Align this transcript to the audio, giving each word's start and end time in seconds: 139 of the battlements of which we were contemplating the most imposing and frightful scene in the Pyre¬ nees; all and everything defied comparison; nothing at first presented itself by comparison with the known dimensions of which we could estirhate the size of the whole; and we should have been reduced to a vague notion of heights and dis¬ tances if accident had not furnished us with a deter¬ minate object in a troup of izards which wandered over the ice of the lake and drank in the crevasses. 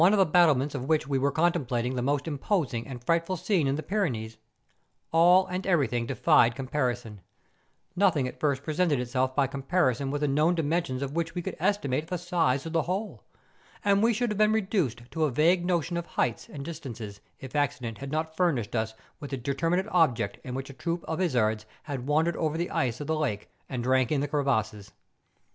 139 0.01 0.19
of 0.19 0.27
the 0.27 0.31
battlements 0.33 0.73
of 0.73 0.85
which 0.85 1.05
we 1.07 1.19
were 1.19 1.29
contemplating 1.31 1.95
the 1.95 2.01
most 2.01 2.27
imposing 2.27 2.87
and 2.87 3.03
frightful 3.03 3.37
scene 3.37 3.67
in 3.67 3.75
the 3.75 3.83
Pyre¬ 3.83 4.09
nees; 4.11 4.35
all 5.11 5.45
and 5.45 5.67
everything 5.67 6.07
defied 6.07 6.55
comparison; 6.55 7.21
nothing 7.95 8.27
at 8.27 8.39
first 8.39 8.63
presented 8.63 8.99
itself 8.99 9.35
by 9.35 9.45
comparison 9.45 10.09
with 10.09 10.21
the 10.21 10.27
known 10.27 10.55
dimensions 10.55 11.03
of 11.03 11.11
which 11.11 11.35
we 11.35 11.41
could 11.43 11.55
estirhate 11.59 12.07
the 12.07 12.17
size 12.17 12.65
of 12.65 12.73
the 12.73 12.81
whole; 12.81 13.23
and 13.85 14.01
we 14.01 14.11
should 14.11 14.31
have 14.31 14.39
been 14.39 14.51
reduced 14.51 15.03
to 15.11 15.25
a 15.25 15.29
vague 15.29 15.63
notion 15.63 15.95
of 15.95 16.07
heights 16.07 16.49
and 16.49 16.65
dis¬ 16.65 16.81
tances 16.81 17.19
if 17.39 17.55
accident 17.55 17.99
had 17.99 18.11
not 18.11 18.35
furnished 18.35 18.75
us 18.75 18.95
with 19.19 19.31
a 19.31 19.37
deter¬ 19.37 19.69
minate 19.69 19.87
object 19.91 20.39
in 20.43 20.57
a 20.57 20.63
troup 20.63 21.03
of 21.03 21.19
izards 21.21 21.65
which 21.85 21.99
wandered 21.99 22.35
over 22.37 22.57
the 22.57 22.71
ice 22.71 22.99
of 23.01 23.05
the 23.05 23.15
lake 23.15 23.51
and 23.69 23.83
drank 23.83 24.11
in 24.11 24.19
the 24.19 24.27
crevasses. 24.27 24.93